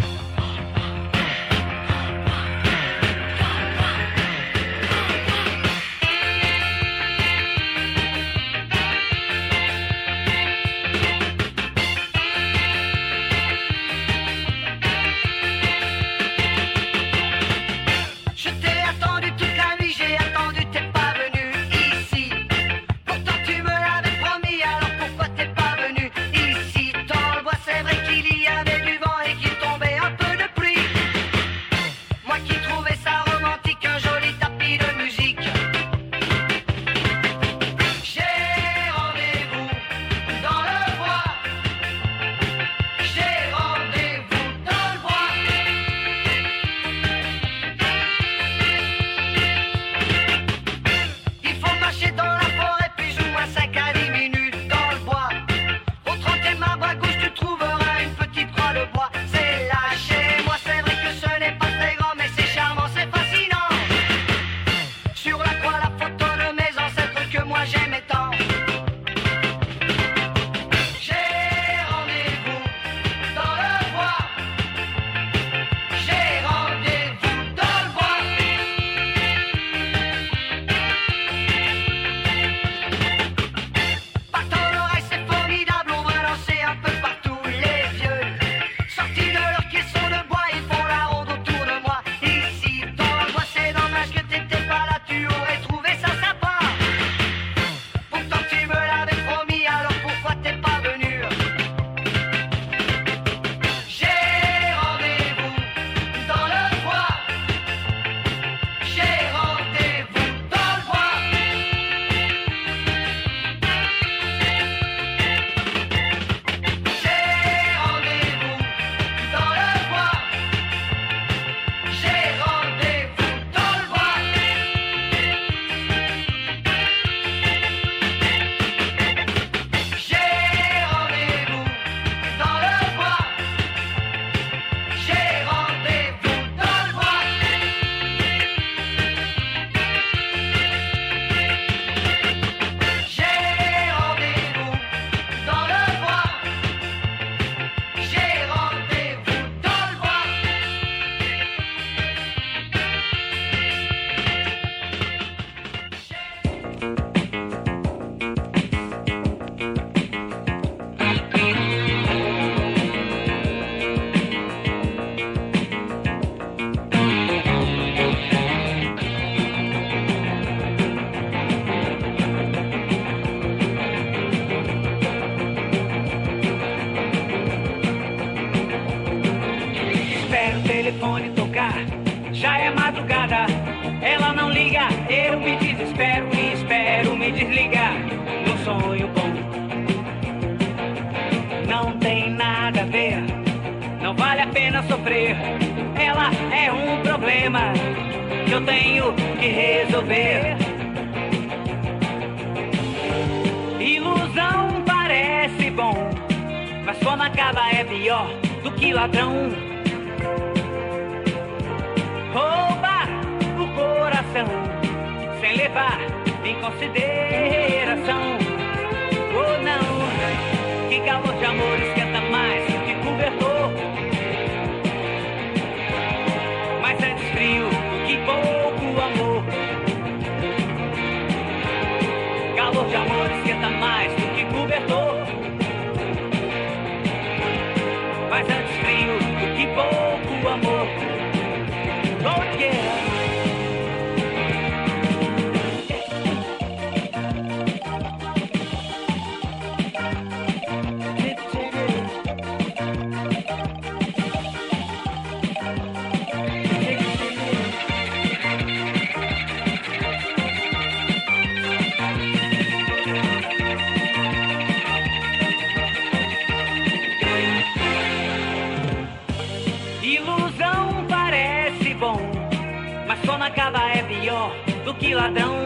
Ladrão. 275.16 275.65